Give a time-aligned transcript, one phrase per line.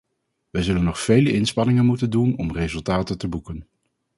[0.49, 3.67] Wij zullen nog vele inspanningen moeten doen om resultaten te boeken.